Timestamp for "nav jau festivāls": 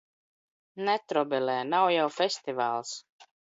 1.75-2.97